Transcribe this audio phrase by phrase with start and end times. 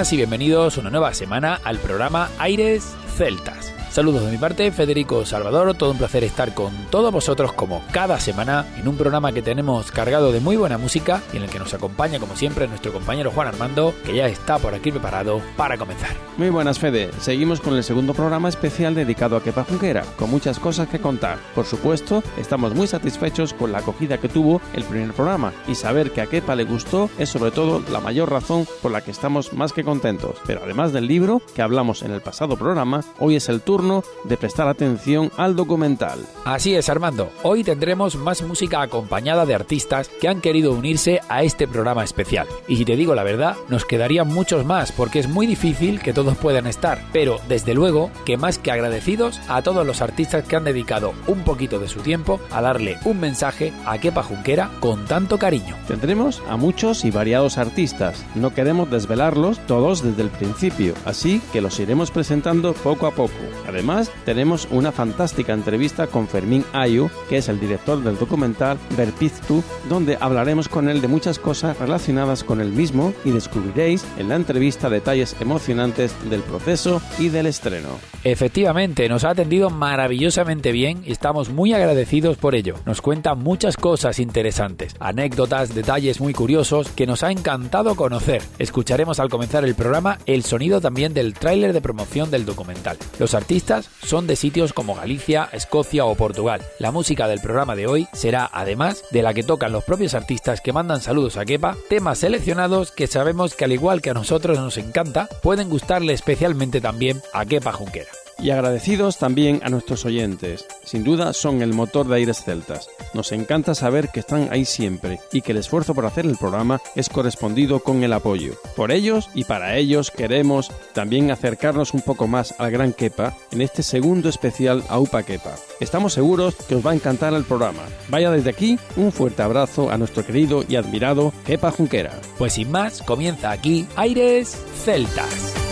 [0.00, 3.59] Y bienvenidos una nueva semana al programa Aires Celtas.
[3.90, 8.20] Saludos de mi parte, Federico Salvador, todo un placer estar con todos vosotros como cada
[8.20, 11.58] semana en un programa que tenemos cargado de muy buena música y en el que
[11.58, 15.76] nos acompaña como siempre nuestro compañero Juan Armando, que ya está por aquí preparado para
[15.76, 16.10] comenzar.
[16.36, 20.60] Muy buenas Fede, seguimos con el segundo programa especial dedicado a Kepa Junquera, con muchas
[20.60, 21.38] cosas que contar.
[21.56, 26.12] Por supuesto, estamos muy satisfechos con la acogida que tuvo el primer programa y saber
[26.12, 29.52] que a Kepa le gustó es sobre todo la mayor razón por la que estamos
[29.52, 30.36] más que contentos.
[30.46, 34.36] Pero además del libro que hablamos en el pasado programa, hoy es el turno de
[34.36, 36.18] prestar atención al documental.
[36.44, 37.30] Así es, Armando.
[37.42, 42.46] Hoy tendremos más música acompañada de artistas que han querido unirse a este programa especial.
[42.68, 46.12] Y si te digo la verdad, nos quedarían muchos más porque es muy difícil que
[46.12, 47.02] todos puedan estar.
[47.10, 51.40] Pero desde luego que más que agradecidos a todos los artistas que han dedicado un
[51.40, 55.74] poquito de su tiempo a darle un mensaje a Kepa Junquera con tanto cariño.
[55.88, 58.26] Tendremos a muchos y variados artistas.
[58.34, 63.32] No queremos desvelarlos todos desde el principio, así que los iremos presentando poco a poco.
[63.70, 69.62] Además, tenemos una fantástica entrevista con Fermín Ayu, que es el director del documental Verpiztu,
[69.88, 74.34] donde hablaremos con él de muchas cosas relacionadas con el mismo y descubriréis en la
[74.34, 77.90] entrevista detalles emocionantes del proceso y del estreno.
[78.24, 82.74] Efectivamente, nos ha atendido maravillosamente bien y estamos muy agradecidos por ello.
[82.86, 88.42] Nos cuenta muchas cosas interesantes, anécdotas, detalles muy curiosos que nos ha encantado conocer.
[88.58, 92.98] Escucharemos al comenzar el programa el sonido también del tráiler de promoción del documental.
[93.20, 93.59] Los artistas
[94.04, 96.62] son de sitios como Galicia, Escocia o Portugal.
[96.78, 100.60] La música del programa de hoy será, además de la que tocan los propios artistas
[100.60, 104.58] que mandan saludos a Kepa, temas seleccionados que sabemos que al igual que a nosotros
[104.58, 108.10] nos encanta, pueden gustarle especialmente también a Kepa Junquera
[108.42, 110.66] y agradecidos también a nuestros oyentes.
[110.84, 112.88] Sin duda son el motor de Aires Celtas.
[113.14, 116.80] Nos encanta saber que están ahí siempre y que el esfuerzo por hacer el programa
[116.94, 118.54] es correspondido con el apoyo.
[118.76, 123.60] Por ellos y para ellos queremos también acercarnos un poco más al Gran Kepa en
[123.60, 125.54] este segundo especial AUPA Kepa.
[125.80, 127.82] Estamos seguros que os va a encantar el programa.
[128.08, 132.18] Vaya desde aquí un fuerte abrazo a nuestro querido y admirado Kepa Junquera.
[132.38, 135.69] Pues sin más, comienza aquí Aires Celtas.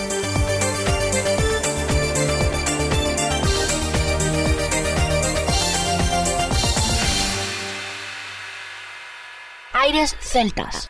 [9.81, 10.89] Aires Celtas.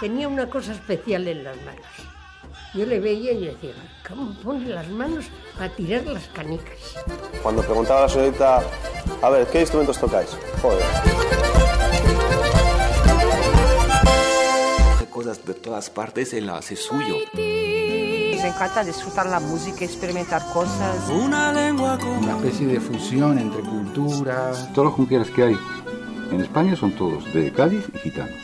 [0.00, 1.86] Tenía una cosa especial en las manos.
[2.74, 3.72] Yo le veía y decía,
[4.06, 5.26] ¿cómo pone las manos
[5.58, 6.76] a tirar las canicas?
[7.42, 8.62] Cuando preguntaba a la señorita,
[9.22, 10.36] a ver, ¿qué instrumentos tocáis?
[10.60, 10.84] Joder.
[15.10, 17.16] cosas de todas partes y lo hace suyo.
[18.42, 21.10] Me encanta disfrutar la música, experimentar cosas.
[21.10, 24.72] Una lengua Una especie de fusión entre culturas.
[24.72, 25.58] Todos los junqueras que hay
[26.32, 28.34] en España son todos de Cádiz y gitanos.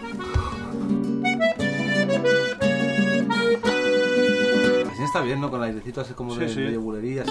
[4.92, 5.50] Así está bien, ¿no?
[5.50, 6.60] Con airecito así como de, sí, sí.
[6.62, 7.26] de bulerías.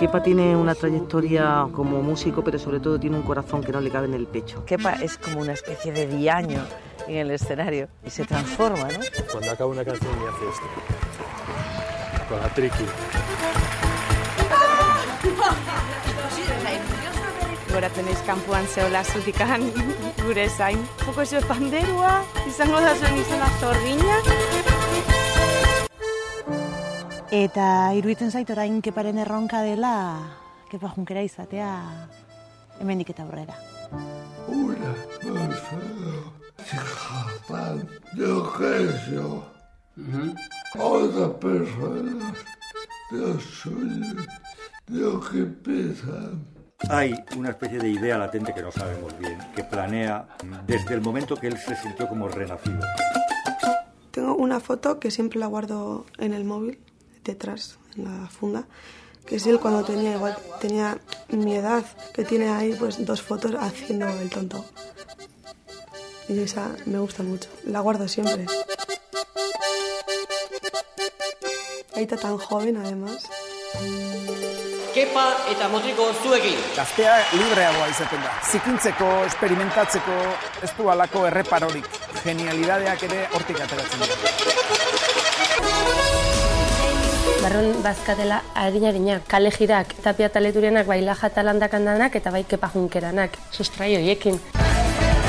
[0.00, 3.90] Kepa tiene una trayectoria como músico, pero sobre todo tiene un corazón que no le
[3.90, 4.64] cabe en el pecho.
[4.64, 6.64] Kepa es como una especie de diaño
[7.06, 8.98] en el escenario y se transforma, ¿no?
[9.30, 11.09] Cuando acaba una canción y hace esto.
[12.30, 12.84] Con la triqui.
[17.72, 19.66] Gora tenéis kanpoan zeola zutikan
[20.22, 20.78] gure zain.
[21.02, 24.20] Joko zio panderua, izango da zuen izena zorgina.
[27.34, 27.66] Eta
[27.98, 29.94] iruditzen zait orain keparen erronka dela,
[30.70, 31.74] kepa junkera izatea
[32.78, 33.58] hemendik eta aurrera.
[34.46, 36.30] Una persona
[36.70, 39.49] Japón, yo
[43.10, 44.16] Dios suyo,
[44.86, 46.46] Dios que piensan.
[46.88, 50.28] Hay una especie de idea latente que no sabemos bien, que planea
[50.66, 52.80] desde el momento que él se sintió como renacido.
[54.10, 56.80] Tengo una foto que siempre la guardo en el móvil,
[57.24, 58.66] detrás, en la funda,
[59.26, 60.98] que es él cuando tenía igual, tenía
[61.28, 64.64] mi edad, que tiene ahí pues dos fotos haciendo el tonto.
[66.28, 68.46] Y esa me gusta mucho, la guardo siempre.
[72.00, 73.28] Aita tan joven, además.
[74.94, 76.58] Kepa eta motiko zuekin.
[76.76, 78.32] Gaztea libreagoa izaten da.
[78.50, 80.16] Zikintzeko, esperimentatzeko,
[80.66, 81.86] ez du alako erreparorik.
[82.24, 84.16] Genialidadeak ere hortik ateratzen dira.
[87.40, 93.38] Barron bazkatela harina kale jirak, tapia taleturenak, bai laja talandakandanak eta bai kepa junkeranak.
[93.52, 94.40] Sustrai hoiekin.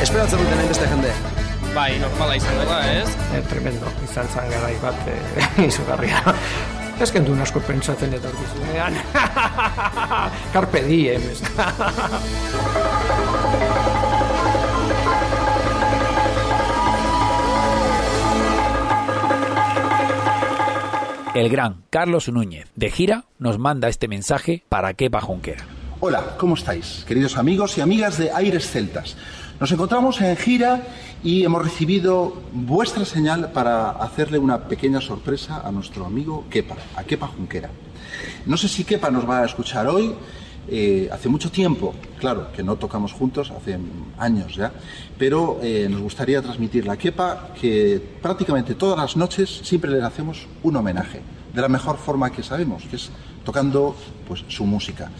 [0.01, 1.31] Esperatzen duten hainbeste jende.
[1.71, 3.07] Bai, normala izan dela, ez?
[3.31, 5.15] E, tremendo, izan zan garai bat e,
[5.69, 6.19] izugarria.
[7.00, 8.97] Ez kendu asko pentsatzen etorkizunean.
[10.53, 11.39] Carpe diem, ez.
[21.33, 25.63] El gran Carlos Núñez, de gira, nos manda este mensaje para Kepa Junquera.
[26.01, 27.06] Hola, ¿cómo estáis?
[27.07, 29.15] Queridos amigos y amigas de Aires Celtas.
[29.61, 30.81] Nos encontramos en gira
[31.23, 37.03] y hemos recibido vuestra señal para hacerle una pequeña sorpresa a nuestro amigo Kepa, a
[37.03, 37.69] Kepa Junquera.
[38.47, 40.15] No sé si Kepa nos va a escuchar hoy.
[40.67, 43.77] Eh, hace mucho tiempo, claro, que no tocamos juntos, hace
[44.17, 44.71] años ya,
[45.19, 50.47] pero eh, nos gustaría transmitirle a Kepa que prácticamente todas las noches siempre le hacemos
[50.63, 51.21] un homenaje,
[51.53, 53.11] de la mejor forma que sabemos, que es
[53.43, 53.95] tocando
[54.27, 55.11] pues, su música.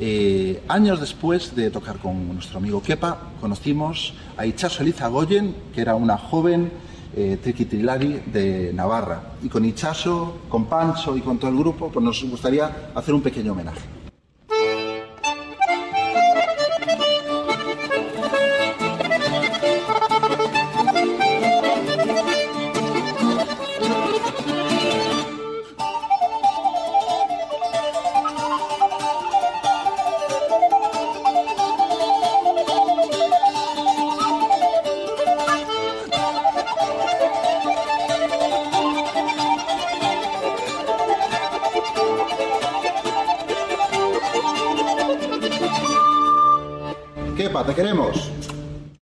[0.00, 5.80] Eh, años después de tocar con nuestro amigo Kepa, conocimos a Ichaso Eliza Goyen, que
[5.80, 6.70] era una joven
[7.16, 9.32] eh, triquitrilari de Navarra.
[9.42, 13.22] Y con Ichaso, con Pancho y con todo el grupo, pues nos gustaría hacer un
[13.22, 13.97] pequeño homenaje.
[47.38, 48.32] Kepa, te queremos.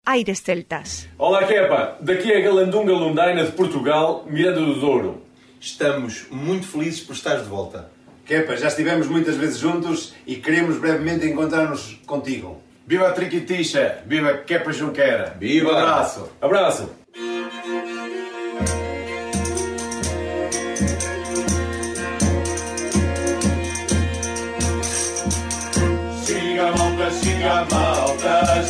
[0.05, 1.09] Aires Celtas.
[1.17, 1.97] Olá, Kepa.
[2.03, 5.23] Daqui é Galandunga Lundaina de Portugal, Miranda do Douro.
[5.59, 7.91] Estamos muito felizes por estares de volta.
[8.27, 12.61] Kepa, já estivemos muitas vezes juntos e queremos brevemente encontrar-nos contigo.
[12.87, 14.03] Viva a Triquitixa!
[14.05, 15.35] Viva Kepa Junquera!
[15.41, 15.73] Viva!
[15.73, 16.29] Um abraço!
[16.39, 16.91] Abraço!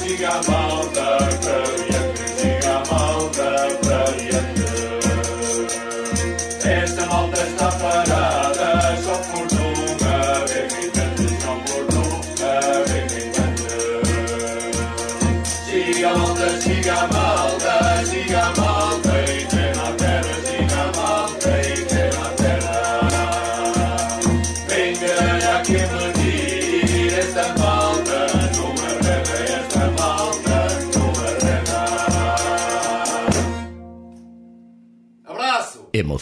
[0.06, 0.85] she got bones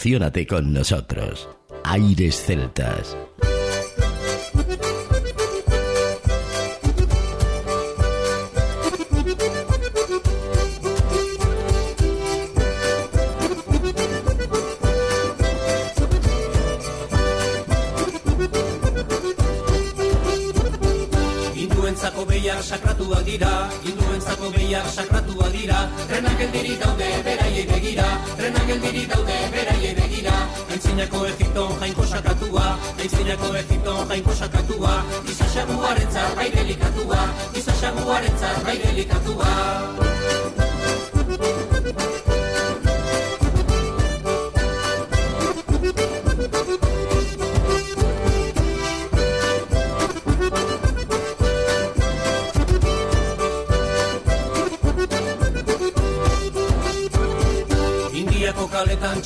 [0.05, 0.15] ¡Abrazo!
[0.15, 1.49] Emocionate con nosotros.
[1.83, 3.17] Aires Celtas.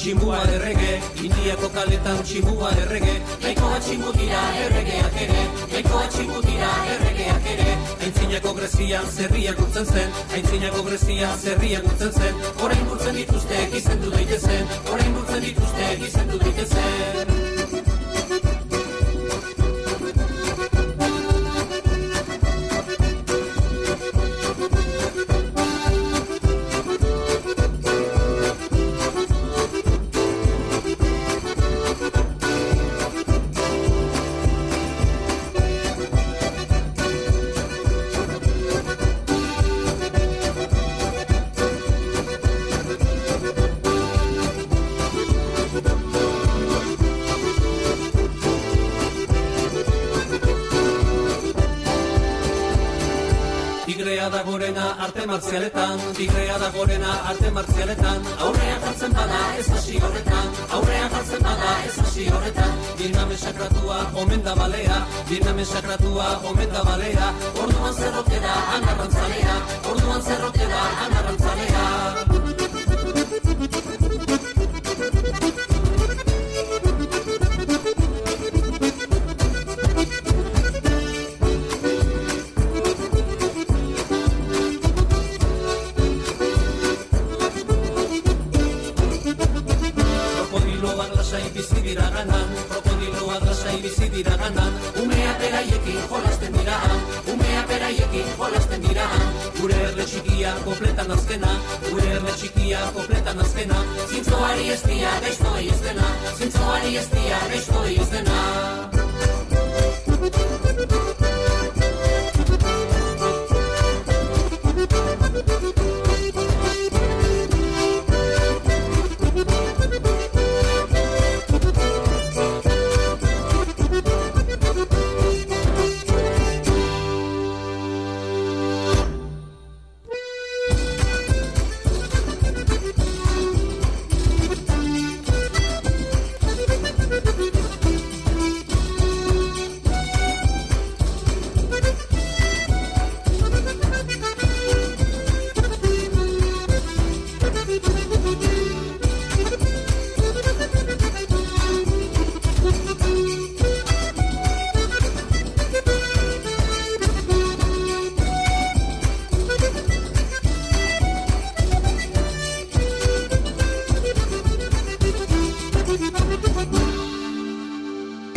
[0.10, 3.12] Tximua errege Indiako kaletan tximua errege
[3.44, 7.76] Nahikoa tximu dira erregeak ere Nahikoa tximu dira erregeak ere.
[8.08, 14.76] Aintzinako Grezian zerriak urtzen zen Aintzinako Grezian zerriak urtzen zen Orain burtzen dituzte gizendu daitezen
[14.96, 17.59] Orain burtzen dituzte gizendu daitezen
[55.10, 61.42] arte martzialetan Tigrea da gorena arte martzialetan Aurrea jartzen bada ez hasi horretan Aurrea jartzen
[61.48, 62.76] bada ez hasi horretan.
[63.00, 65.00] Diname sakratua omen da balea
[65.30, 67.32] Diname sakratua omen da balea.
[67.64, 69.56] Orduan zerrote da anarrantzalea
[69.94, 71.69] Orduan zerrote da anarrantzalea
[91.50, 96.78] lasai bizi dira ganan Krokodiloak lasai bizi dira ganan Umea beraiekin jolasten dira
[97.34, 99.08] Umea beraiekin jolasten dira
[99.60, 101.52] Gure erle txikia kompletan azkena
[101.90, 107.96] Gure erle txikia kompletan azkena Zintzoari ez dia gaiztoi ez dena Zintzoari ez dia gaiztoi
[107.98, 108.38] ez dena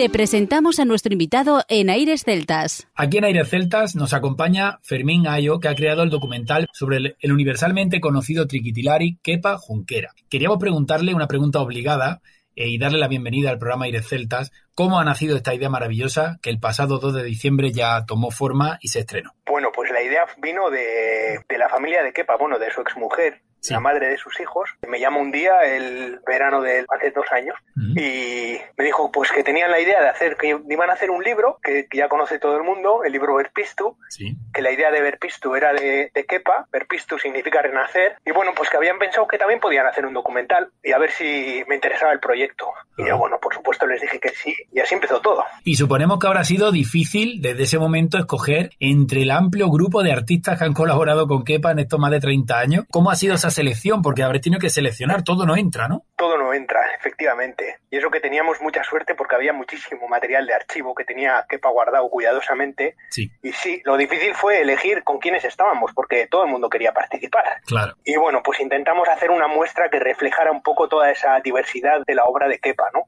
[0.03, 2.89] Te presentamos a nuestro invitado en Aires Celtas.
[2.97, 7.17] Aquí en Aires Celtas nos acompaña Fermín Ayo, que ha creado el documental sobre el,
[7.21, 10.11] el universalmente conocido triquitilari Kepa Junquera.
[10.29, 12.21] Queríamos preguntarle una pregunta obligada
[12.57, 14.51] eh, y darle la bienvenida al programa Aires Celtas.
[14.75, 18.79] ¿Cómo ha nacido esta idea maravillosa que el pasado 2 de diciembre ya tomó forma
[18.81, 19.37] y se estrenó?
[19.47, 23.41] Bueno, pues la idea vino de, de la familia de Kepa, bueno, de su exmujer,
[23.63, 23.73] Sí.
[23.75, 24.71] la madre de sus hijos.
[24.89, 27.57] Me llama un día, el verano de hace dos años,
[27.97, 31.23] y me dijo pues que tenían la idea de hacer, que iban a hacer un
[31.23, 34.37] libro que, que ya conoce todo el mundo, el libro Verpistu, Sí.
[34.53, 38.69] que la idea de Verpistu era de, de Kepa, Verpistu significa renacer, y bueno, pues
[38.69, 42.13] que habían pensado que también podían hacer un documental y a ver si me interesaba
[42.13, 42.67] el proyecto.
[42.99, 45.45] Y yo, bueno, por supuesto les dije que sí, y así empezó todo.
[45.65, 50.13] Y suponemos que habrá sido difícil desde ese momento escoger entre el amplio grupo de
[50.13, 52.85] artistas que han colaborado con Kepa en estos más de 30 años.
[52.91, 54.03] ¿Cómo ha sido esa selección?
[54.03, 56.03] Porque habréis tenido que seleccionar, todo no entra, ¿no?
[56.17, 57.77] Todo no entra, efectivamente.
[57.91, 61.71] Y eso que teníamos mucha suerte porque había muchísimo material de archivo que tenía Kepa
[61.71, 62.97] guardado cuidadosamente.
[63.11, 63.31] Sí.
[63.43, 67.45] Y sí, lo difícil fue elegir con quiénes estábamos porque todo el mundo quería participar.
[67.67, 67.95] Claro.
[68.05, 72.15] Y bueno, pues intentamos hacer una muestra que reflejara un poco toda esa diversidad de
[72.15, 73.03] la obra de Kepa, ¿no?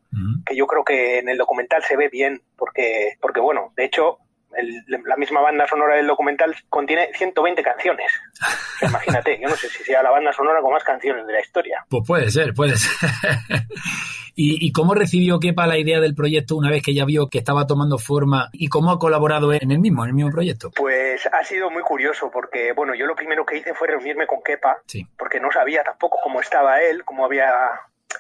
[0.46, 4.18] Que yo creo que en el documental se ve bien porque, porque bueno, de hecho,
[4.56, 8.11] el- la misma banda sonora del documental contiene 120 canciones.
[8.40, 11.32] O sea, imagínate, yo no sé si sea la banda sonora con más canciones de
[11.32, 11.84] la historia.
[11.88, 12.90] Pues puede ser, puede ser.
[14.37, 17.38] ¿Y, y cómo recibió Kepa la idea del proyecto una vez que ya vio que
[17.38, 20.73] estaba tomando forma y cómo ha colaborado en el mismo, en el mismo proyecto?
[20.75, 24.42] Pues ha sido muy curioso porque, bueno, yo lo primero que hice fue reunirme con
[24.42, 25.06] Kepa, Sí.
[25.16, 27.46] porque no sabía tampoco cómo estaba él, cómo había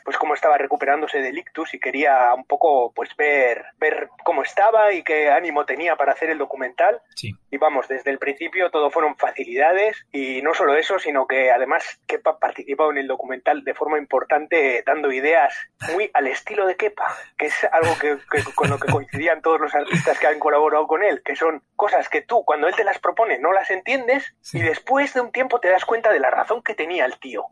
[0.04, 4.92] pues cómo estaba recuperándose del ictus y quería un poco pues ver ver cómo estaba
[4.92, 7.00] y qué ánimo tenía para hacer el documental.
[7.16, 7.32] Sí.
[7.50, 12.00] y vamos desde el principio todo fueron facilidades y no solo eso sino que además
[12.06, 15.54] Kepa participado en el documental de forma importante dando ideas
[15.92, 17.06] muy al estilo de Kepa
[17.38, 20.86] que es algo que, que- con lo que coincidían todos los artistas que han colaborado
[20.86, 24.34] con él que son cosas que tú cuando él te las propone no las entiendes
[24.52, 27.44] y después de un tiempo te das cuenta de la razón que tenía el tío.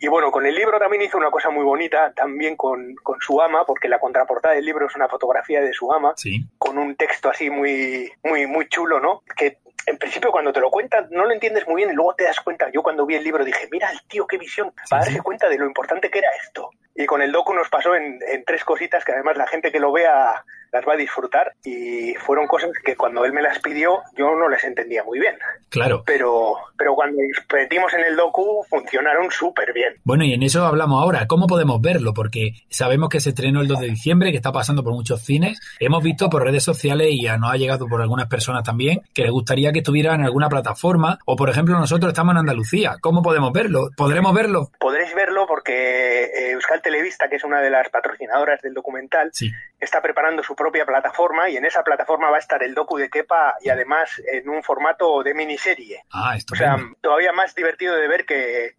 [0.00, 3.40] Y bueno, con el libro también hizo una cosa muy bonita, también con, con su
[3.40, 6.44] ama, porque la contraportada del libro es una fotografía de su ama, Sí.
[6.58, 9.22] con un texto así muy, muy, muy chulo, ¿no?
[9.36, 12.24] Que en principio cuando te lo cuentan no lo entiendes muy bien y luego te
[12.24, 12.68] das cuenta.
[12.72, 15.58] Yo cuando vi el libro dije, mira el tío, qué visión, para darse cuenta de
[15.58, 16.70] lo importante que era esto.
[16.94, 19.78] Y con el docu nos pasó en, en tres cositas que además la gente que
[19.78, 20.44] lo vea
[20.76, 24.48] las va a disfrutar y fueron cosas que cuando él me las pidió yo no
[24.48, 25.34] les entendía muy bien.
[25.70, 26.02] Claro.
[26.06, 27.18] Pero, pero cuando
[27.52, 29.94] metimos en el docu funcionaron súper bien.
[30.04, 31.26] Bueno, y en eso hablamos ahora.
[31.26, 32.12] ¿Cómo podemos verlo?
[32.14, 35.60] Porque sabemos que se estrenó el 2 de diciembre, que está pasando por muchos cines.
[35.80, 39.22] Hemos visto por redes sociales y ya nos ha llegado por algunas personas también que
[39.22, 41.18] les gustaría que estuviera en alguna plataforma.
[41.24, 42.96] O, por ejemplo, nosotros estamos en Andalucía.
[43.00, 43.88] ¿Cómo podemos verlo?
[43.96, 44.70] ¿Podremos verlo?
[44.78, 49.30] Podréis verlo porque eh, Euskal Televista, que es una de las patrocinadoras del documental,
[49.78, 53.10] está preparando su propia plataforma y en esa plataforma va a estar el docu de
[53.10, 56.02] Kepa y además en un formato de miniserie.
[56.12, 56.76] Ah, O estupendo.
[56.78, 58.76] sea, todavía más divertido de ver que,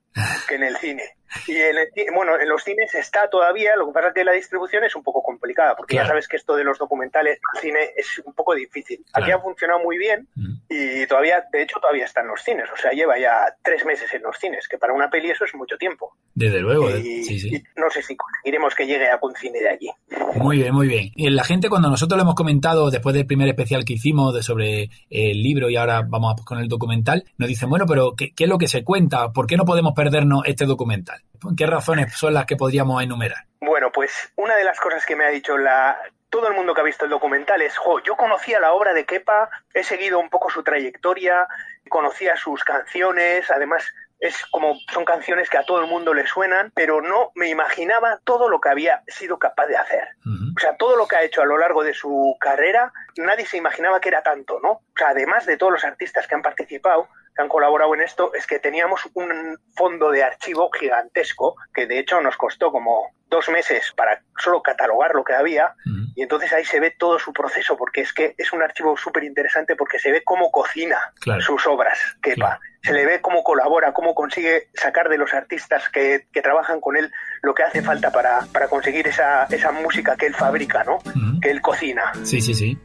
[0.48, 1.04] que en el cine.
[1.48, 4.32] Y en el bueno, en los cines está todavía, lo que pasa es que la
[4.34, 6.06] distribución es un poco complicada, porque Claro.
[6.08, 9.04] ya sabes que esto de los documentales en cine es un poco difícil.
[9.14, 10.28] Aquí ha funcionado muy bien
[10.70, 12.66] y todavía, de hecho, todavía está en los cines.
[12.74, 15.54] O sea, lleva ya tres meses en los cines, que para una peli eso es
[15.56, 16.14] mucho tiempo.
[16.34, 17.56] Desde luego, de- Y, sí, sí.
[17.56, 19.90] y no sé si conseguiremos que llegue a algún cine de allí.
[20.36, 21.12] Muy bien, muy bien.
[21.16, 24.44] Y la gente, cuando nosotros lo hemos comentado después del primer especial que hicimos de
[24.44, 28.34] sobre el libro y ahora vamos a- con el documental, nos dicen, bueno, pero ¿qué,
[28.36, 29.32] qué es lo que se cuenta?
[29.32, 31.22] ¿Por qué no podemos perdernos este documental?
[31.56, 33.46] ¿Qué razones son las que podríamos enumerar?
[33.60, 35.98] Bueno, pues una de las cosas que me ha dicho la
[36.30, 39.06] todo el mundo que ha visto el documental es, jo, yo conocía la obra de
[39.06, 41.48] Kepa, he seguido un poco su trayectoria,
[41.90, 43.84] conocía sus canciones, además
[44.20, 48.20] es como son canciones que a todo el mundo le suenan, pero no me imaginaba
[48.24, 50.08] todo lo que había sido capaz de hacer.
[50.56, 53.58] O sea, todo lo que ha hecho a lo largo de su carrera, nadie se
[53.58, 54.72] imaginaba que era tanto, ¿no?
[54.72, 58.34] O sea, además de todos los artistas que han participado, que han colaborado en esto,
[58.34, 63.48] es que teníamos un fondo de archivo gigantesco, que de hecho nos costó como dos
[63.50, 65.76] meses para solo catalogar lo que había,
[66.16, 69.24] y entonces ahí se ve todo su proceso, porque es que es un archivo súper
[69.26, 71.42] interesante porque se ve cómo cocina Claro.
[71.42, 72.60] sus obras, Kepa.
[72.82, 76.96] Se le ve cómo colabora, cómo consigue sacar de los artistas que, que trabajan con
[76.96, 81.00] él lo que hace falta para, para conseguir esa, esa música que él fabrica, ¿no?
[81.42, 82.14] Que él cocina.
[82.24, 82.78] Sí, sí, sí.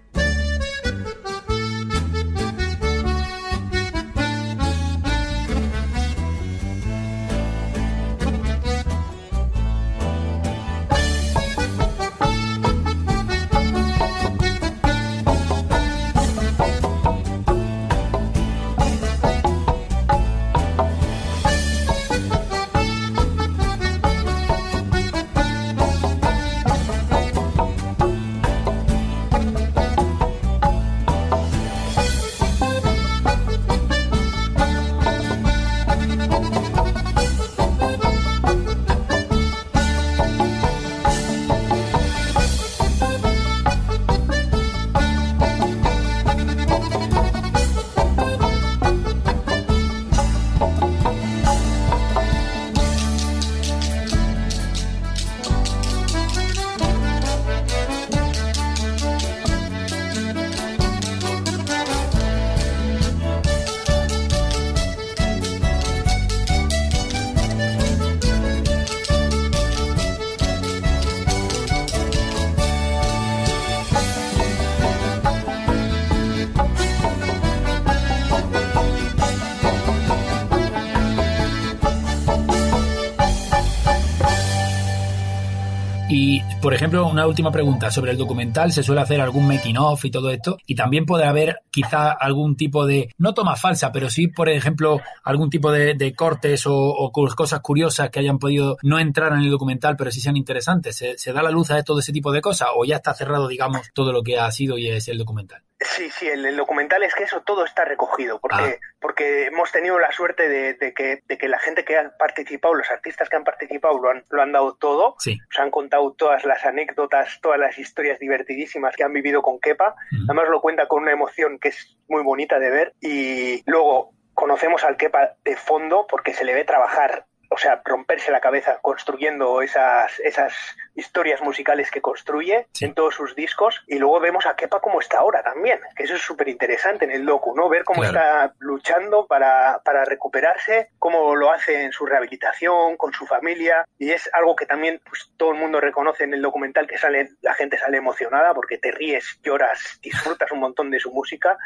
[87.00, 88.72] Una última pregunta sobre el documental.
[88.72, 90.58] ¿Se suele hacer algún making of y todo esto?
[90.66, 95.00] Y también puede haber quizá algún tipo de, no toma falsa, pero sí, por ejemplo,
[95.24, 99.96] algún tipo de, cortes o, cosas curiosas que hayan podido no entrar en el documental,
[99.96, 100.96] pero sí sean interesantes.
[100.96, 102.68] ¿Se, se da la luz a todo ese tipo de cosas?
[102.76, 105.62] ¿O ya está cerrado, digamos, todo lo que ha sido y es el documental?
[105.84, 109.98] Sí, sí, el, el documental es que eso todo está recogido, porque, porque hemos tenido
[109.98, 113.36] la suerte de, de que, de que la gente que ha participado, los artistas que
[113.36, 115.16] han participado, lo han, lo han dado todo.
[115.18, 115.38] Sí.
[115.50, 119.94] Os han contado todas las anécdotas, todas las historias divertidísimas que han vivido con Kepa.
[120.28, 122.94] Además lo cuenta con una emoción que es muy bonita de ver.
[123.00, 128.30] Y luego conocemos al Kepa de fondo porque se le ve trabajar, o sea, romperse
[128.30, 130.54] la cabeza construyendo esas, esas
[130.94, 133.82] historias musicales que construye en todos sus discos.
[133.86, 137.10] Y luego vemos a Kepa como está ahora también, que eso es súper interesante en
[137.12, 137.68] el docu, ¿no?
[137.68, 138.18] Ver cómo Claro.
[138.18, 143.84] está luchando para, para recuperarse, cómo lo hace en su rehabilitación, con su familia.
[143.98, 147.30] Y es algo que también pues, todo el mundo reconoce en el documental, que sale,
[147.40, 151.56] la gente sale emocionada porque te ríes, lloras, disfrutas un montón de su música.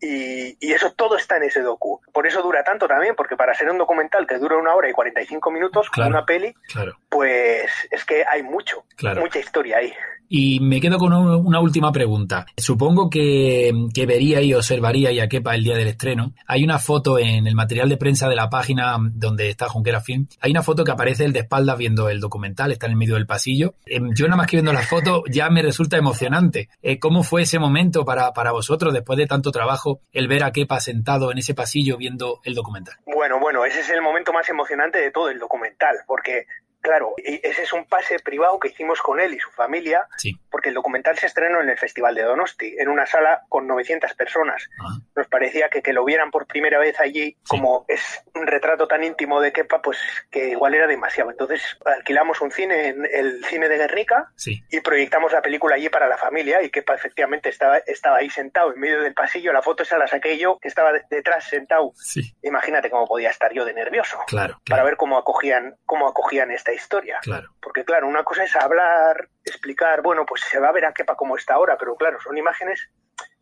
[0.00, 2.00] Y, y eso todo está en ese docu.
[2.12, 4.92] Por eso dura tanto también, porque para ser un documental que dura una hora y
[4.92, 6.10] 45 minutos, Claro.
[6.10, 6.96] una peli, Claro.
[7.08, 9.20] pues es que hay mucho, Claro.
[9.22, 9.92] mucha historia ahí.
[10.30, 12.44] Y me quedo con un- una última pregunta.
[12.54, 16.32] Supongo que, que vería y observaría y a Kepa el día del estreno.
[16.46, 20.26] Hay una foto en el material de prensa de la página donde está Junquera Film.
[20.42, 23.14] Hay una foto que aparece el de espaldas viendo el documental, está en el medio
[23.14, 23.72] del pasillo.
[23.86, 26.68] Em, Yo nada más que viendo la foto ya me resulta emocionante.
[26.82, 30.52] Eh, ¿Cómo fue ese momento para, para vosotros después de tanto trabajo el ver a
[30.52, 32.96] Kepa sentado en ese pasillo viendo el documental?
[33.06, 36.44] Bueno, bueno, ese es el momento más emocionante de todo el documental, porque
[36.80, 40.38] Claro, y ese es un pase privado que hicimos con él y su familia, Sí.
[40.50, 44.14] porque el documental se estrenó en el Festival de Donosti, en una sala con 900
[44.14, 44.68] personas.
[45.16, 49.02] Nos parecía que que lo vieran por primera vez allí, como es un retrato tan
[49.04, 49.98] íntimo de Kepa, pues
[50.30, 51.30] que igual era demasiado.
[51.30, 54.62] Entonces alquilamos un cine en el cine de Guernica Sí.
[54.70, 58.72] y proyectamos la película allí para la familia y Kepa efectivamente estaba, estaba ahí sentado
[58.72, 59.52] en medio del pasillo.
[59.52, 61.92] La foto esa la saqué yo, que estaba de- detrás sentado.
[61.94, 62.34] Sí.
[62.42, 66.72] Imagínate cómo podía estar yo de nervioso Claro, para ver cómo acogían, cómo acogían esta
[66.72, 67.18] historia.
[67.22, 67.48] Claro.
[67.60, 71.16] Porque claro, una cosa es hablar, explicar, bueno, pues se va a ver a Kepa
[71.16, 72.88] como está ahora, pero claro, son imágenes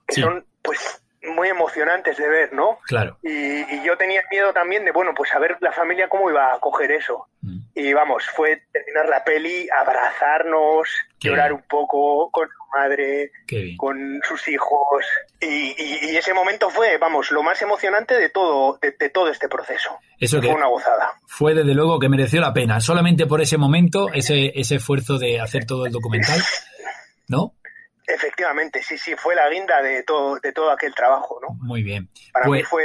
[0.06, 0.20] que Sí.
[0.22, 1.02] son pues
[1.34, 2.78] muy emocionantes de ver, ¿no?
[2.86, 3.18] Claro.
[3.22, 6.52] Y, y yo tenía miedo también de, bueno, pues a ver la familia cómo iba
[6.54, 7.26] a coger eso.
[7.42, 7.58] Mm.
[7.74, 11.60] Y vamos, fue terminar la peli, abrazarnos, Qué llorar bien.
[11.62, 13.30] un poco con su madre,
[13.76, 15.04] con sus hijos.
[15.40, 19.28] Y, y- y ese momento fue, vamos, lo más emocionante de todo, de, de todo
[19.30, 19.98] este proceso.
[20.18, 21.12] Eso que Fue una gozada.
[21.26, 22.80] fue desde luego que mereció la pena.
[22.80, 26.40] Solamente por ese momento, ese, ese esfuerzo de hacer todo el documental,
[27.28, 27.52] ¿no?
[28.06, 31.54] Efectivamente, sí, sí, fue la guinda de todo, de todo aquel trabajo, ¿no?
[31.60, 32.08] Muy bien.
[32.32, 32.84] Para Pues- mí fue,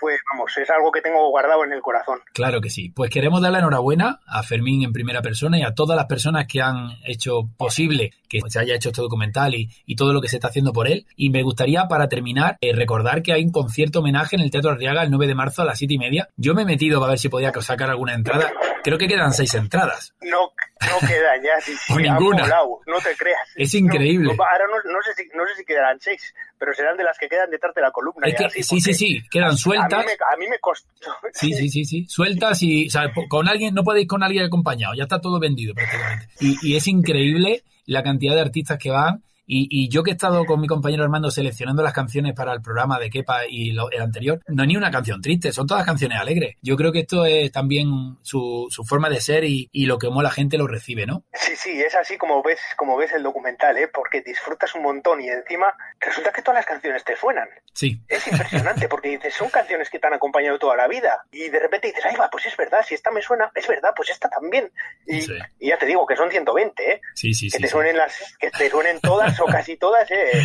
[0.00, 2.20] fue, vamos, es algo que tengo guardado en el corazón.
[2.32, 2.88] Claro que sí.
[2.90, 6.46] Pues queremos dar la enhorabuena a Fermín en primera persona y a todas las personas
[6.46, 10.28] que han hecho posible que se haya hecho este documental y, y todo lo que
[10.28, 11.06] se está haciendo por él.
[11.16, 14.70] Y me gustaría, para terminar, eh, recordar que hay un concierto homenaje en el Teatro
[14.70, 16.28] Arriaga el 9 de marzo a las 7 y media.
[16.36, 18.50] Yo me he metido para ver si podía sacar alguna entrada.
[18.82, 20.12] Creo que quedan seis entradas.
[20.22, 20.38] No,
[20.80, 21.52] no quedan ya,
[21.94, 22.42] han ninguna.
[22.42, 23.38] volado, no te creas.
[23.54, 24.28] Es increíble.
[24.28, 27.04] No, no, ahora no, no sé si, no sé si quedarán seis, pero serán de
[27.04, 28.26] las que quedan detrás de la columna.
[28.26, 30.00] Es y que así, sí, sí, sí, quedan A sueltas.
[30.00, 30.88] mí, me, a mí me costó.
[31.32, 32.06] Sí, sí, sí, sí.
[32.08, 35.74] Sueltas y, o sea, con alguien, no podéis con alguien acompañado, ya está todo vendido
[35.74, 36.28] prácticamente.
[36.40, 37.62] Y, y es increíble
[37.92, 39.22] la cantidad de artistas que van.
[39.54, 42.62] Y, y yo que he estado con mi compañero Armando seleccionando las canciones para el
[42.62, 45.84] programa de Kepa y lo- el anterior, no hay ni una canción triste, son todas
[45.84, 46.56] canciones alegres.
[46.62, 50.08] Yo creo que esto es también su, su forma de ser y, y lo que
[50.22, 51.24] la gente lo recibe, ¿no?
[51.34, 53.88] Sí, sí, es así como ves, como ves el documental, ¿eh?
[53.92, 57.48] porque disfrutas un montón y encima resulta que todas las canciones te suenan.
[57.74, 58.00] Sí.
[58.08, 61.24] Es impresionante porque dices, son canciones que te han acompañado toda la vida.
[61.32, 63.90] Y de repente dices, ay, va, pues es verdad, si esta me suena, es verdad,
[63.96, 64.70] pues esta también.
[65.06, 65.18] Y,
[65.58, 67.00] y ya te digo que son 120, ¿eh?
[67.14, 67.62] Sí, sí, que sí.
[67.62, 67.72] te sí.
[67.72, 70.42] suenen las, que te suenen todas casi todas, ¿eh?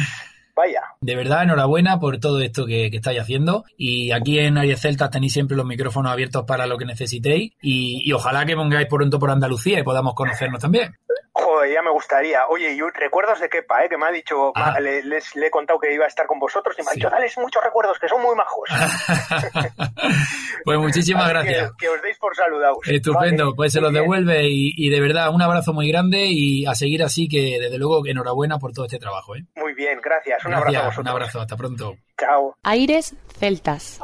[0.55, 0.81] Vaya.
[1.01, 3.63] De verdad, enhorabuena por todo esto que, que estáis haciendo.
[3.77, 7.53] Y aquí en Aries Celtas tenéis siempre los micrófonos abiertos para lo que necesitéis.
[7.61, 10.95] Y, y ojalá que vengáis pronto por Andalucía y podamos conocernos también.
[11.39, 12.47] Joder, ya me gustaría.
[12.47, 13.89] Oye, y recuerdos de Kepa, ¿eh?
[13.89, 14.71] que me ha dicho, Ah.
[14.73, 16.93] ma- le, les- le he contado que iba a estar con vosotros y me ha
[16.93, 18.69] dicho, dale muchos recuerdos, que son muy majos.
[20.65, 21.71] Pues muchísimas Así gracias.
[21.71, 22.79] Que, que os deis por saludados.
[22.87, 24.03] Estupendo, Vale, pues se los bien.
[24.03, 27.77] devuelve y, y de verdad un abrazo muy grande y a seguir así que desde
[27.77, 29.35] luego enhorabuena por todo este trabajo.
[29.35, 29.45] ¿eh?
[29.55, 30.43] Muy bien, gracias.
[30.45, 30.97] Un abrazo a vosotros.
[31.03, 31.95] un abrazo, hasta pronto.
[32.19, 32.55] Chao.
[32.63, 33.99] Aires celtas.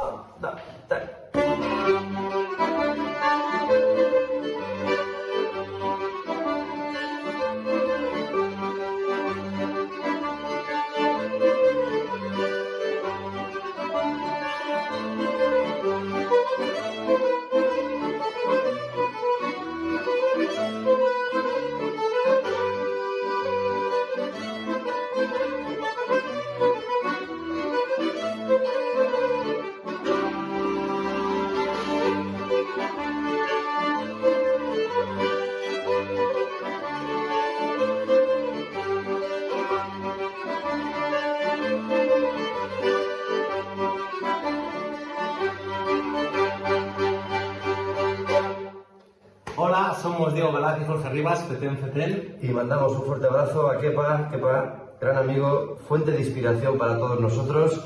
[50.24, 52.36] Somos Diego Velázquez y Jorge Rivas, Petén Fetén.
[52.40, 57.20] Y mandamos un fuerte abrazo a Kepa, Kepa, gran amigo, fuente de inspiración para todos
[57.20, 57.80] nosotros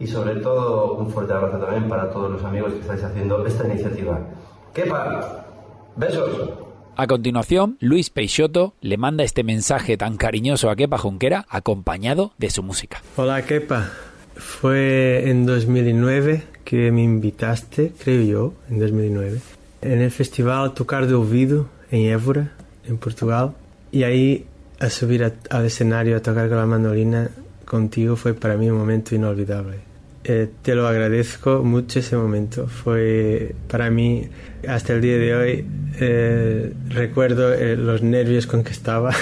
[0.00, 3.66] y sobre todo un fuerte abrazo también para todos los amigos que estáis haciendo esta
[3.66, 4.18] iniciativa.
[4.72, 5.46] Kepa,
[5.94, 6.50] besos.
[6.96, 12.50] A continuación, Luis Peixoto le manda este mensaje tan cariñoso a Kepa Junquera acompañado de
[12.50, 13.02] su música.
[13.16, 13.90] Hola Kepa,
[14.34, 19.38] fue en 2009 que me invitaste, creo yo, en 2009,
[19.82, 22.50] en el festival Tocar de Ouvido en Évora,
[22.86, 23.52] en Portugal,
[23.92, 24.46] y ahí
[24.80, 27.30] a subir al escenario a tocar con la mandolina
[27.64, 29.76] contigo fue para mí un momento inolvidable.
[30.24, 32.66] Eh, te lo agradezco mucho ese momento.
[32.66, 34.26] Fue para mí,
[34.66, 35.66] hasta el día de hoy,
[36.00, 39.14] eh, recuerdo eh, los nervios con que estaba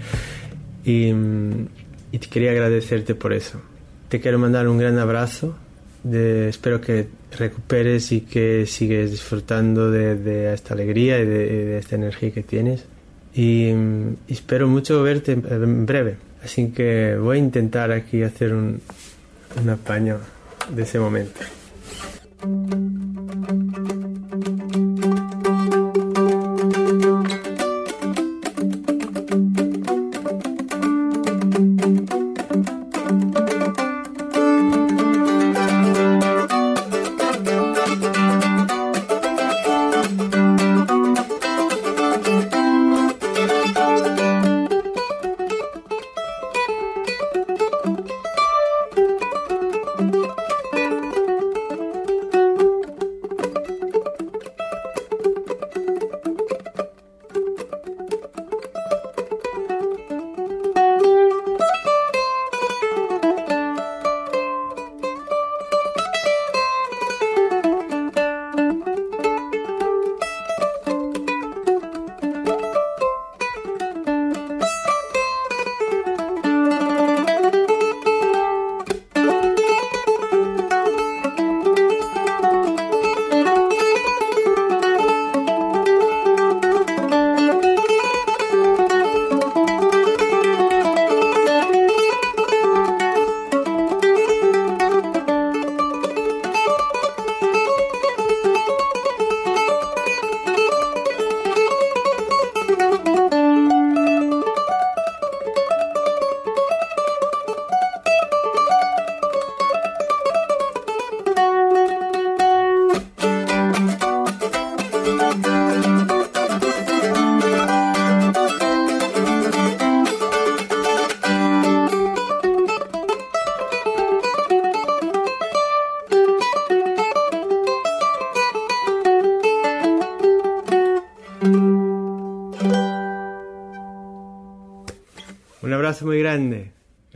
[0.84, 1.12] y,
[2.12, 3.60] te quería agradecerte por eso.
[4.08, 5.56] Te quiero mandar un gran abrazo.
[6.04, 12.42] Espero que recuperes y que sigues disfrutando de, esta alegría y de, esta energía que
[12.42, 12.84] tienes.
[13.34, 16.16] Y, mm, espero mucho verte en- en breve.
[16.42, 18.80] Así que voy a intentar aquí hacer un,
[19.62, 20.18] un apaño
[20.74, 21.40] de ese momento.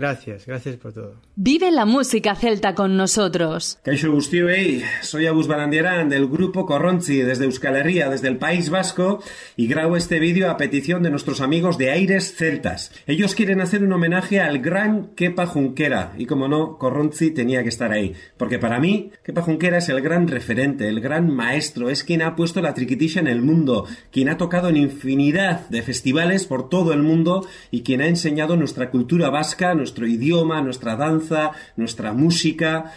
[0.04, 1.14] Gracias, gracias por todo.
[1.34, 3.78] Vive la música celta con nosotros.
[3.82, 9.22] Kaixo Gustioei, soy Agus Barandierán del grupo Corronzi desde Euskal Herria, desde el País Vasco
[9.56, 12.92] y grabo este vídeo a petición de nuestros amigos de Aires Celtas.
[13.06, 17.70] Ellos quieren hacer un homenaje al gran Kepa Junquera y como no, Corronzi tenía que
[17.70, 22.04] estar ahí, porque para mí Kepa Junquera es el gran referente, el gran maestro, es
[22.04, 26.44] quien ha puesto la triquitisha en el mundo, quien ha tocado en infinidad de festivales
[26.44, 31.52] por todo el mundo y quien ha enseñado nuestra cultura vasca, nuestro idioma, nuestra danza,
[31.76, 32.92] nuestra música.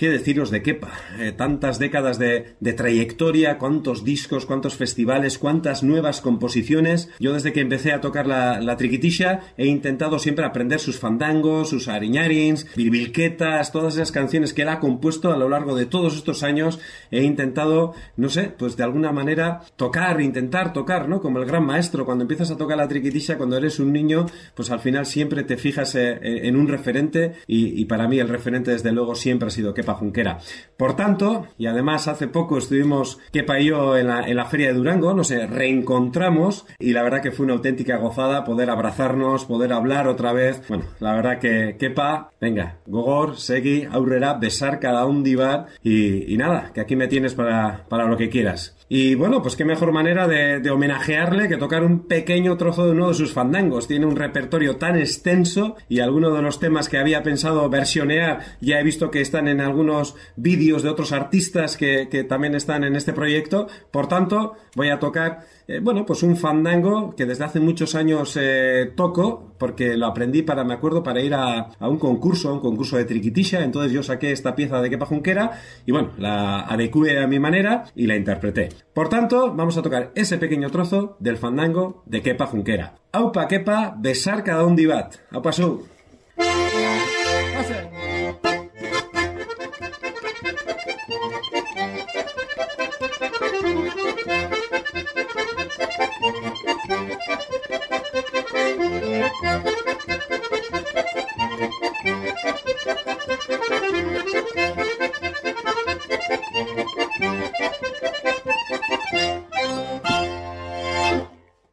[0.00, 0.92] ¿Qué deciros de Kepa?
[1.18, 7.10] Eh, tantas décadas de, de, trayectoria, cuántos discos, cuántos festivales, cuántas nuevas composiciones.
[7.18, 11.68] Yo desde que empecé a tocar la, la triquitisha he intentado siempre aprender sus fandangos,
[11.68, 16.16] sus ariñarins, bilbilquetas, todas esas canciones que él ha compuesto a lo largo de todos
[16.16, 16.80] estos años.
[17.10, 21.20] He intentado, no sé, pues de alguna manera tocar, intentar tocar, ¿no?
[21.20, 24.70] Como el gran maestro, cuando empiezas a tocar la triquitisha, cuando eres un niño, pues
[24.70, 28.70] al final siempre te fijas eh, en un referente y, y para mí el referente
[28.70, 30.38] desde luego siempre ha sido Kepa Junquera.
[30.76, 34.68] Por tanto, y además hace poco estuvimos Kepa y yo en la, en la Feria
[34.68, 39.72] de Durango, nos reencontramos y la verdad que fue una auténtica gozada poder abrazarnos, poder
[39.72, 40.62] hablar otra vez.
[40.68, 46.36] Bueno, la verdad que Kepa, venga, gogor, segui, aurrera, besar cada un divat y, y
[46.38, 48.79] nada, que aquí me tienes para, para lo que quieras.
[48.92, 53.06] Y bueno, pues qué mejor manera de, homenajearle que tocar un pequeño trozo de uno
[53.06, 53.86] de sus fandangos.
[53.86, 58.80] Tiene un repertorio tan extenso y algunos de los temas que había pensado versionear ya
[58.80, 63.12] he visto que están en algunos vídeos de otros artistas que, también están en este
[63.12, 63.68] proyecto.
[63.92, 68.36] Por tanto, voy a tocar, eh, bueno, pues un fandango que desde hace muchos años
[68.40, 72.58] eh, toco, porque lo aprendí para, me acuerdo, para ir a, un concurso, a un
[72.58, 73.62] concurso de triquitisha.
[73.62, 77.84] Entonces yo saqué esta pieza de Kepa Junquera y bueno, la adecué a mi manera
[77.94, 78.70] y la interpreté.
[78.92, 82.94] Por tanto, vamos a tocar ese pequeño trozo del fandango de Kepa Junquera.
[83.12, 85.18] Aupa Kepa, besar cada un divat.
[85.30, 85.86] Aupa su.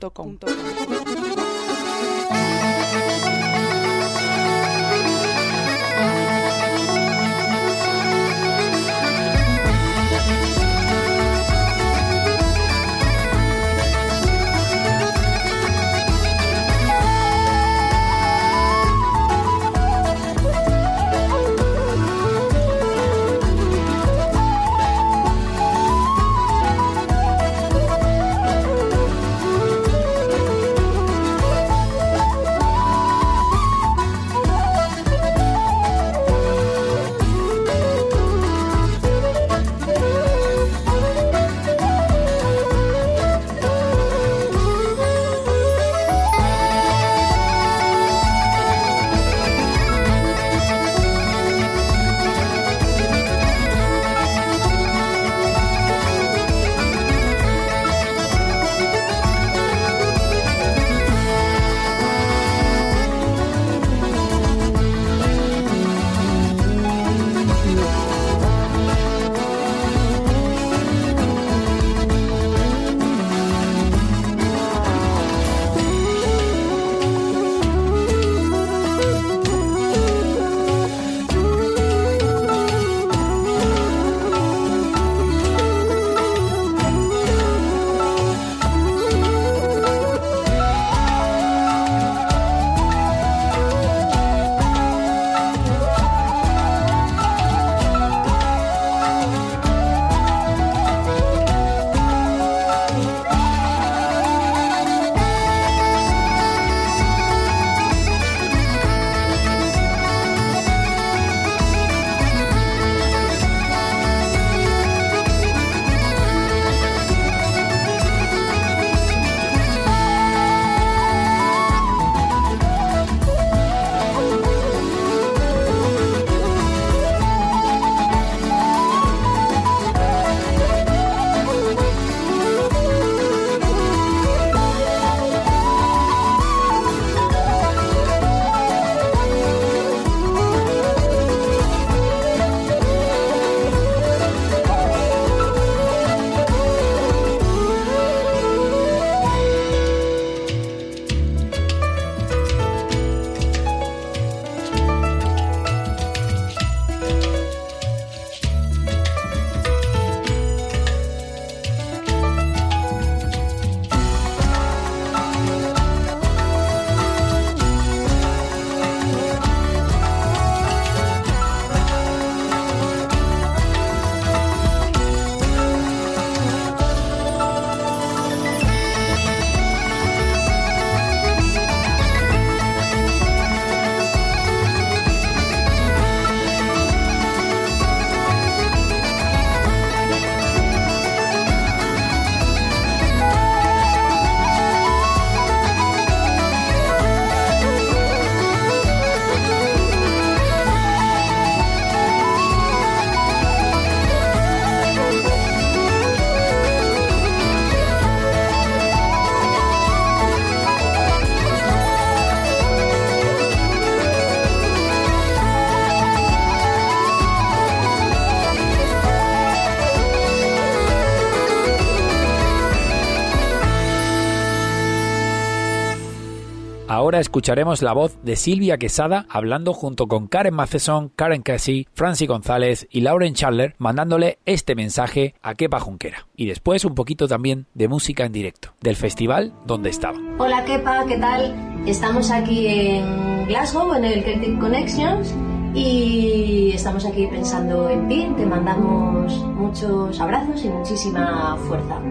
[227.14, 232.26] Ahora escucharemos la voz de Silvia Quesada hablando junto con Karen Maceson, Karen Casey, Francie
[232.26, 236.26] González y Lauren Chandler mandándole este mensaje a Kepa Junquera.
[236.36, 240.18] Y después un poquito también de música en directo, del festival donde estaba.
[240.40, 241.54] Hola Kepa, ¿qué tal?
[241.86, 245.36] Estamos aquí en Glasgow, en el Celtic Connections,
[245.76, 248.28] y estamos aquí pensando en ti.
[248.36, 252.02] Te mandamos muchos abrazos y muchísima fuerza.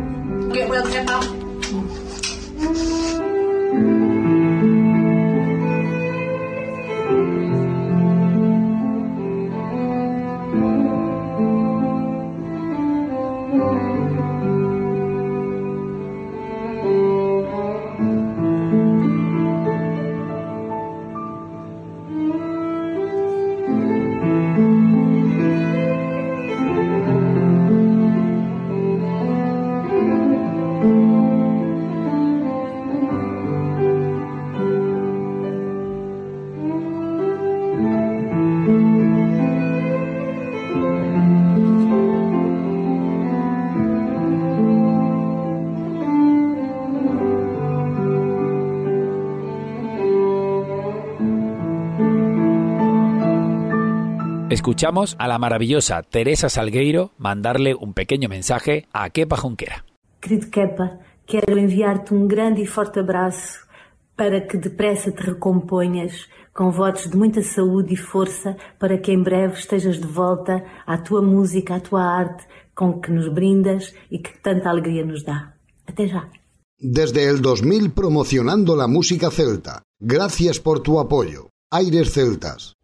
[0.52, 1.18] Get well, Kepa.
[54.62, 59.84] Escuchamos a la maravillosa Teresa Salgueiro mandarle un pequeño mensaje a Kepa Junquera.
[60.20, 63.58] Querido Kepa, quero enviar-te um grande e forte abraço
[64.16, 69.20] para que depressa te recomponhas, com votos de muita saúde e força, para que em
[69.20, 74.20] breve estejas de volta à tua música, à tua arte, com que nos brindas e
[74.20, 75.54] que tanta alegria nos dá.
[75.88, 76.30] Até já.
[76.78, 79.82] Desde el 2000 promocionando la música celta.
[80.00, 81.48] Gracias por tu apoyo.
[81.72, 82.74] Aires Celtas.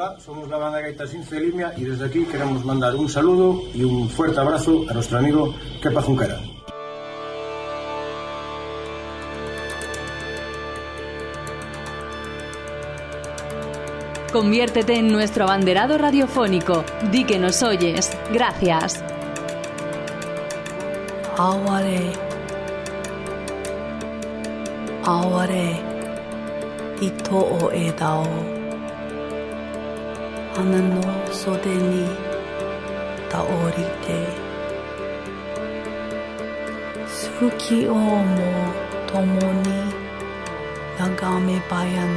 [0.00, 3.82] Hola, somos la banda Gaita Sin Celimia y desde aquí queremos mandar un saludo y
[3.82, 6.38] un fuerte abrazo a nuestro amigo Kepa Junquera.
[14.32, 16.84] Conviértete en nuestro abanderado radiofónico.
[17.10, 18.16] Di que nos oyes.
[18.32, 19.02] Gracias.
[21.36, 22.12] Aware.
[25.04, 25.80] Aware.
[27.00, 28.57] Ito o edao.
[30.58, 31.00] 花の
[31.32, 32.08] 袖に
[33.30, 34.26] 倒れて
[37.06, 38.18] 好きをも
[39.06, 39.94] 共に
[40.98, 42.10] 眺めばやの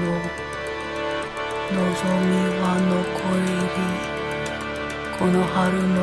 [1.69, 1.85] 望
[2.25, 3.85] みは残れり
[5.19, 6.01] この春の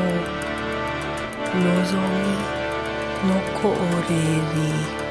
[1.58, 2.38] 望み
[3.26, 3.74] 残
[4.08, 4.14] れ
[5.02, 5.07] り。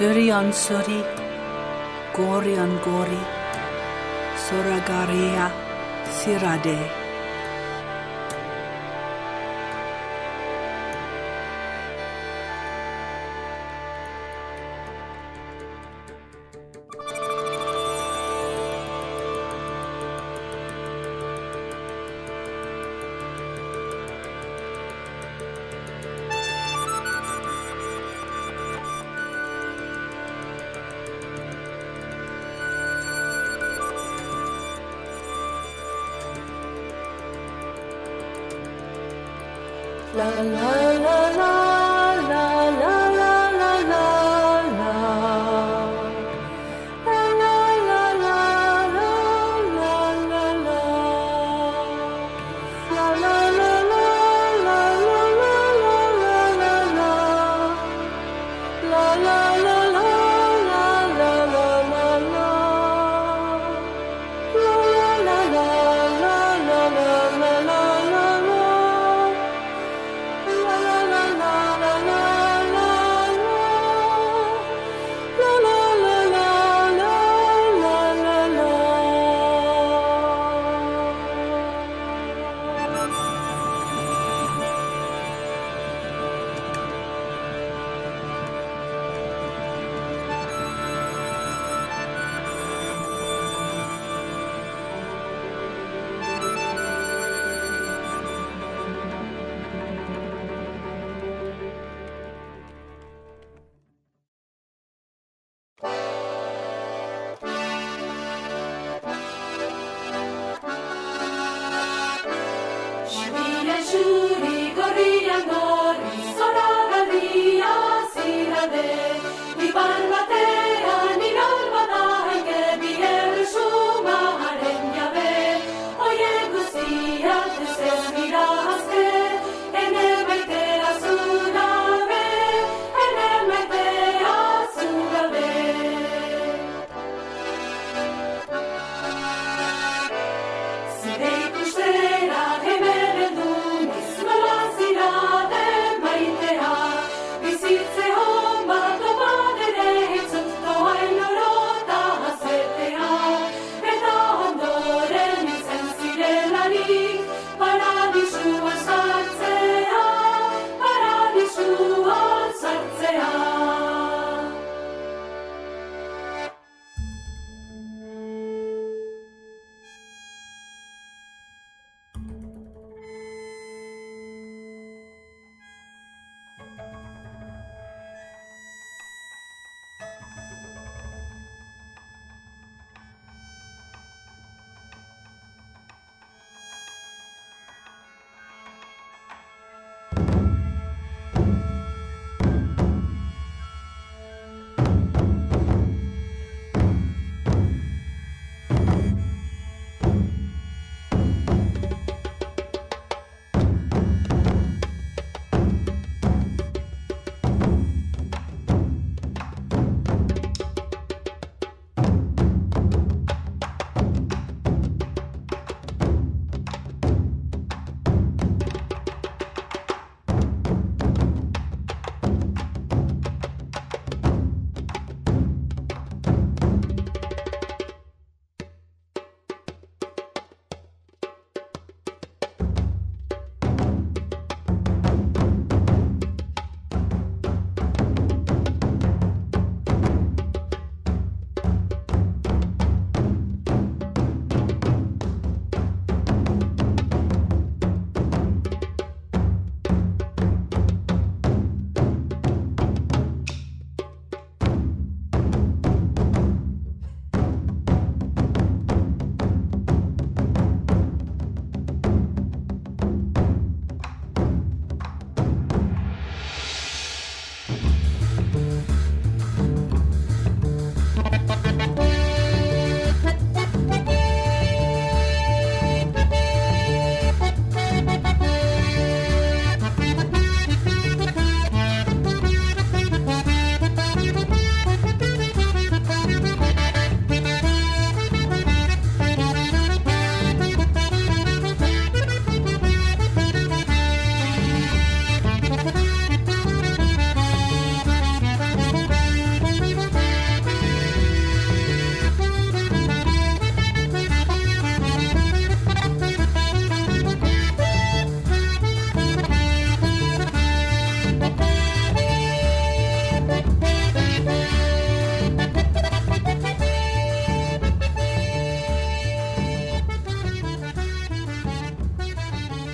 [0.00, 1.02] Suri on Suri,
[2.14, 3.20] Gori on Gori,
[4.34, 5.52] Soragaria,
[6.08, 6.99] Sirade.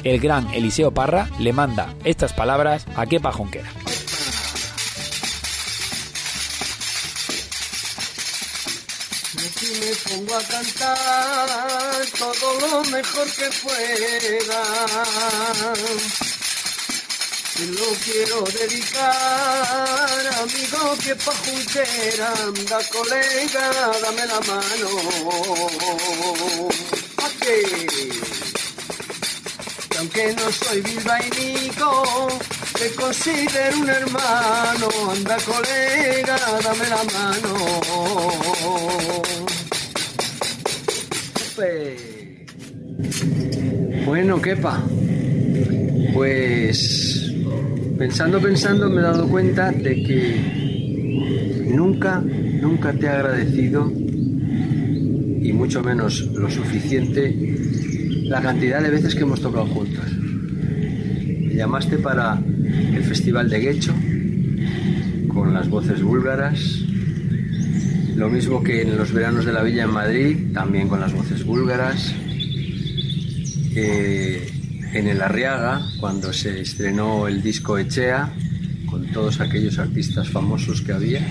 [0.07, 3.71] El gran Eliseo Parra le manda estas palabras a Kepa Jonquera.
[9.67, 14.63] Me pongo a cantar todo lo mejor que pueda.
[17.59, 19.17] Y lo quiero dedicar,
[20.41, 23.71] amigo que pa' juntera, anda colega,
[24.03, 24.89] dame la mano.
[27.17, 28.26] ¿A qué?
[30.17, 32.07] Que no soy bilbaínico,
[32.73, 37.53] te considero un hermano, anda colega, dame la mano.
[44.07, 44.83] Bueno, quepa.
[46.15, 47.31] Pues
[47.99, 55.83] pensando, pensando me he dado cuenta de que nunca, nunca te he agradecido y mucho
[55.83, 57.57] menos lo suficiente
[58.29, 60.06] la cantidad de veces que hemos tocado juntos.
[61.57, 63.95] Llamaste para el Festival de Guecho
[65.33, 66.61] con las voces búlgaras,
[68.15, 71.47] lo mismo que en los veranos de la Villa en Madrid, también con las voces
[71.47, 72.15] búlgaras.
[73.75, 74.51] Eh,
[74.93, 78.35] en el Arriaga, cuando se estrenó el disco Echea,
[78.91, 81.27] con todos aquellos artistas famosos que había.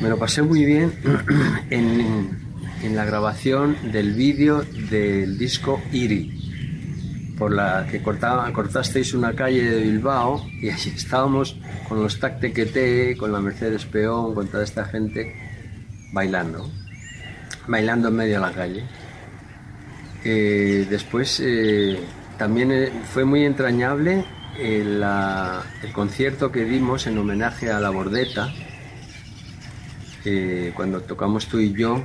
[0.00, 0.92] Me lo pasé muy bien
[1.70, 2.30] en,
[2.82, 6.51] en la grabación del vídeo del disco Iri,
[7.42, 11.56] por la que cortasteis una calle de Bilbao y allí estábamos
[11.88, 15.34] con los Tactequete, con la Mercedes Peón, con toda esta gente
[16.12, 16.70] bailando,
[17.66, 18.84] bailando en medio de la calle.
[20.24, 21.98] Eh, después eh,
[22.38, 24.24] también eh, fue muy entrañable
[24.56, 25.04] el,
[25.92, 28.52] concierto que dimos en homenaje a la Bordeta,
[30.76, 32.04] cuando tocamos tú y yo,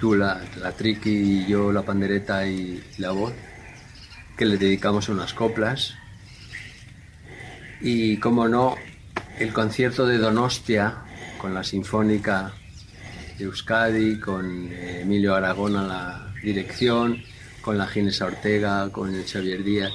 [0.00, 3.32] tú la, la triqui y yo la pandereta y la voz,
[4.40, 5.96] que le dedicamos unas coplas.
[7.82, 8.74] Y como no,
[9.38, 10.94] el concierto de Donostia
[11.36, 12.50] con la Sinfónica
[13.36, 17.22] de Euskadi, con eh, Emilio Aragón a la dirección,
[17.60, 19.92] con la Ginesa Ortega, con el Xavier Díaz,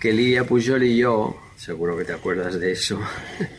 [0.00, 3.00] que Lidia Pujol y yo, seguro que te acuerdas de eso,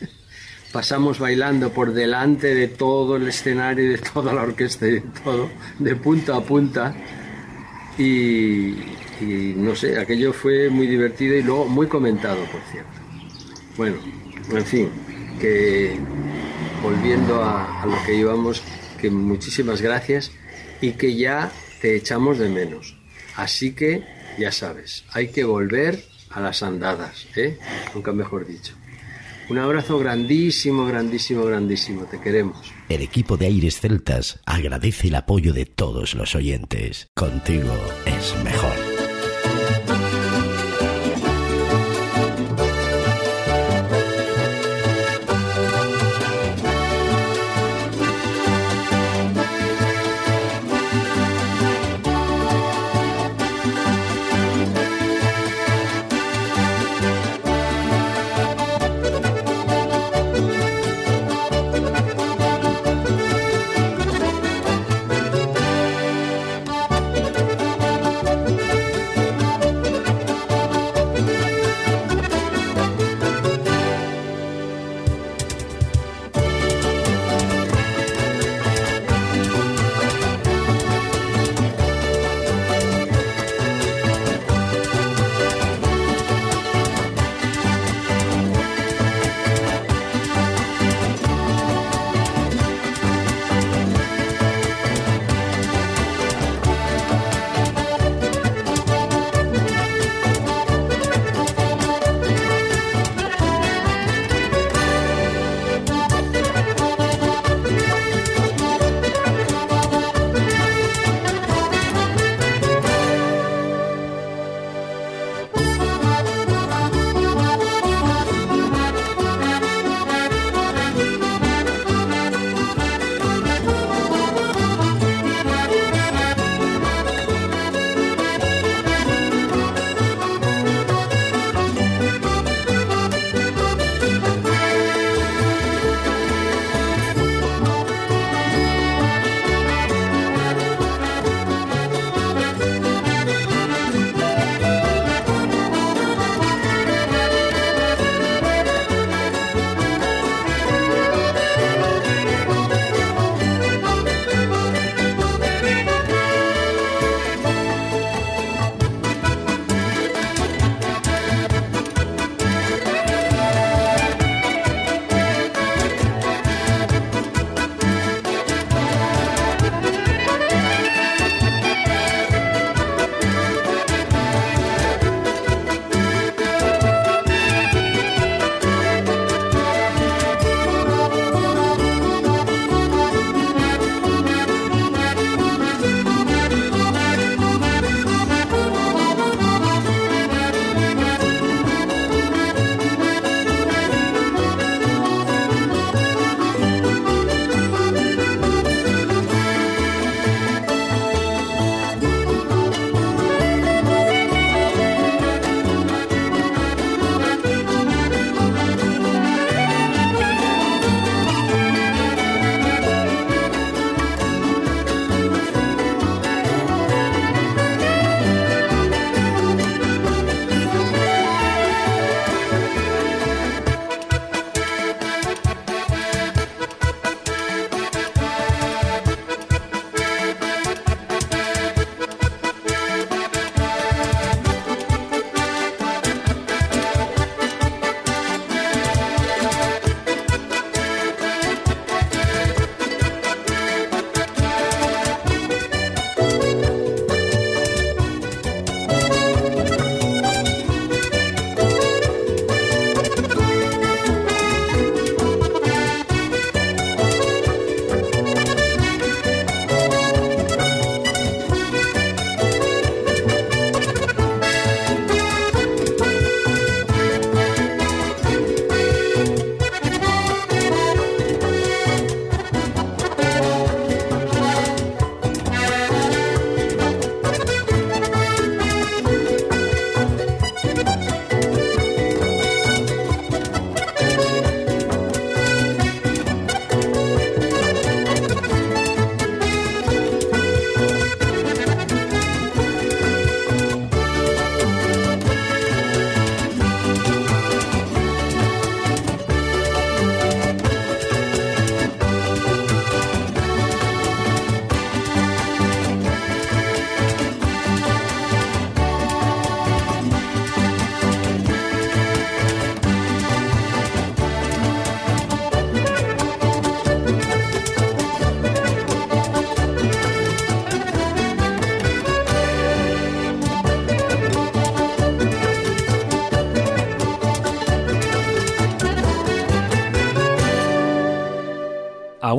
[0.74, 5.50] pasamos bailando por delante de todo el escenario, de toda la orquesta y de todo,
[5.80, 6.94] de punta a punta.
[7.98, 8.74] Y,
[9.22, 12.92] y no sé, aquello fue muy divertido y luego muy comentado, por cierto.
[13.78, 13.98] Bueno,
[14.52, 14.90] en fin,
[15.40, 15.98] que
[16.82, 18.62] volviendo a, lo que íbamos,
[19.00, 20.32] que muchísimas gracias
[20.82, 21.52] y que ya
[21.82, 22.98] te echamos de menos.
[23.36, 24.04] Así que,
[24.38, 27.58] ya sabes, hay que volver a las andadas, ¿eh?
[27.94, 28.76] Nunca mejor dicho.
[29.48, 32.06] Un abrazo grandísimo, grandísimo, grandísimo.
[32.06, 32.74] Te queremos.
[32.90, 37.10] El equipo de Aires Celtas agradece el apoyo de todos los oyentes.
[37.14, 37.74] Contigo
[38.06, 38.95] es mejor.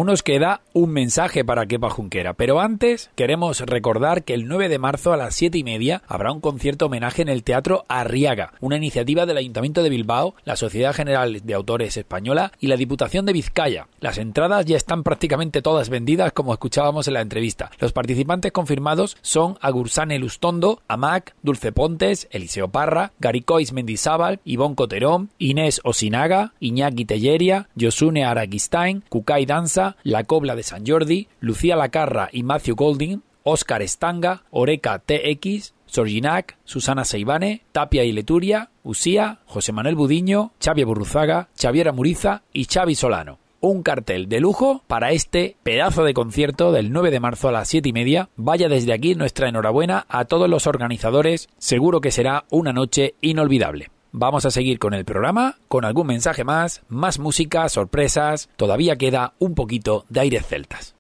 [0.07, 4.68] Aún nos queda un mensaje para Kepa Junquera, pero antes queremos recordar que el 9
[4.68, 8.53] de marzo a las 7 y media habrá un concierto homenaje en el Teatro Arriaga,
[8.61, 13.24] una iniciativa del Ayuntamiento de Bilbao, la Sociedad General de Autores Española y la Diputación
[13.24, 13.89] de Vizcaya.
[14.01, 17.70] Las entradas ya están prácticamente todas vendidas, como escuchábamos en la entrevista.
[17.79, 25.31] Los participantes confirmados son Agursane Lustondo, Amac, Dulce Pontes, Eliseo Parra, Garicois Mendizábal, Ivón Coterón,
[25.39, 32.28] Inés Osinaga, Iñaki Telleria, Josune Araquistain, Kukai Danza, La Cobla de San Jordi, Lucía Lacarra
[32.32, 39.72] y Matthew Golding, Óscar Estanga, Oreca TX, Sorginac, Susana Seibane, Tapia y Leturia, Usía, José
[39.72, 43.38] Manuel Budiño, Xavi Burruzaga, Xaviera Muriza y Xavi Solano.
[43.60, 47.68] Un cartel de lujo para este pedazo de concierto del 9 de marzo a las
[47.68, 48.28] 7 y media.
[48.36, 51.48] Vaya desde aquí nuestra enhorabuena a todos los organizadores.
[51.58, 53.90] Seguro que será una noche inolvidable.
[54.12, 58.48] Vamos a seguir con el programa, con algún mensaje más, más música, sorpresas.
[58.57, 60.94] Todavía queda un poquito de aires celtas.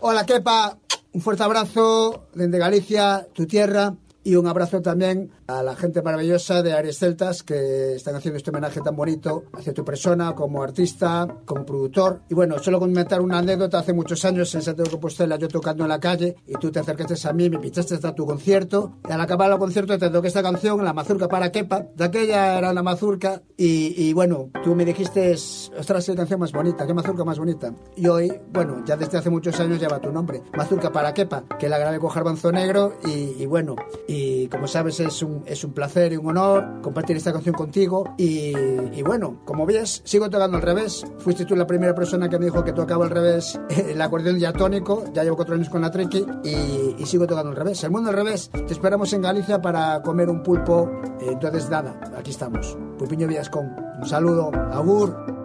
[0.00, 0.87] Hola.
[1.18, 3.92] Un fuerte abrazo desde Galicia, tu tierra,
[4.24, 8.50] y un abrazo también a la gente maravillosa de Aries Celtas que están haciendo este
[8.50, 12.20] homenaje tan bonito hacia tu persona como artista, como productor.
[12.28, 13.78] Y bueno, solo comentar una anécdota.
[13.78, 16.80] Hace muchos años en Santiago de Compostela yo tocando en la calle y tú te
[16.80, 18.98] acercaste a mí, me pinchaste hasta tu concierto.
[19.08, 21.86] Y al acabar el concierto te toqué esta canción, La Mazurca para Kepa.
[21.96, 26.52] De aquella era la mazurca y, y bueno, tú me dijiste, ostras, qué canción más
[26.52, 27.72] bonita, qué mazurca más bonita.
[27.96, 31.68] Y hoy, bueno, ya desde hace muchos años lleva tu nombre, Mazurca para Kepa, que
[31.68, 33.76] la grabé con Jarbanzo Negro y, y bueno,
[34.10, 38.14] y como sabes es un, es un placer y un honor compartir esta canción contigo
[38.16, 41.04] y, y, bueno, como ves, sigo tocando al revés.
[41.18, 45.04] Fuiste tú la primera persona que me dijo que tocaba al revés el acordeón diatónico,
[45.12, 47.84] ya llevo cuatro años con la triqui y, y, sigo tocando al revés.
[47.84, 50.90] El mundo al revés, te esperamos en Galicia para comer un pulpo,
[51.20, 52.78] entonces nada, aquí estamos.
[52.98, 55.37] Pulpiño Villascón, un saludo, agur.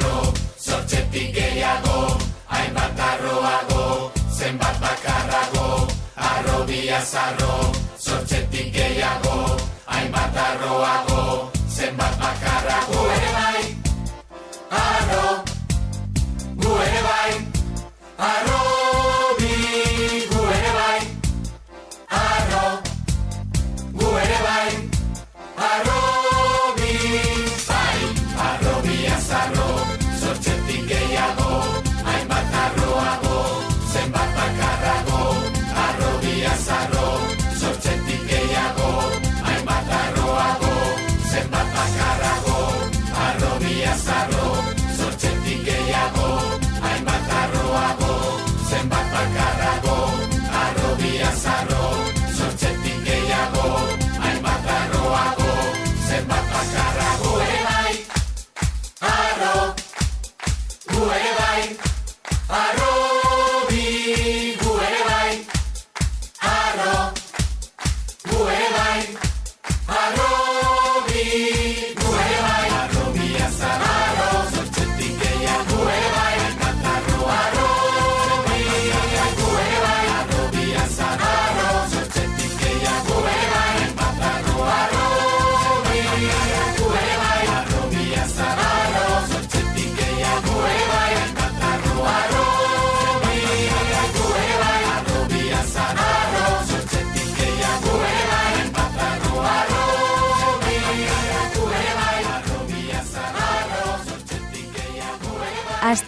[0.00, 12.18] arro, sortxetik gehiago, hainbat arroago, zenbat bakarrago, arro diaz arro, sortxetik gehiago, hainbat arroago, zenbat
[12.18, 13.49] bakarrago, ere.